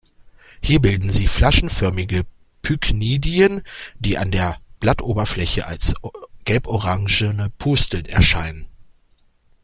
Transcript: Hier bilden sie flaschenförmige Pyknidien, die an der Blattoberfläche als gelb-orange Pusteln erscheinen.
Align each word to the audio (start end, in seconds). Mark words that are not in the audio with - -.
Hier 0.63 0.81
bilden 0.81 1.11
sie 1.11 1.27
flaschenförmige 1.27 2.23
Pyknidien, 2.63 3.61
die 3.99 4.17
an 4.17 4.31
der 4.31 4.59
Blattoberfläche 4.79 5.67
als 5.67 5.93
gelb-orange 6.43 7.51
Pusteln 7.59 8.05
erscheinen. 8.07 8.65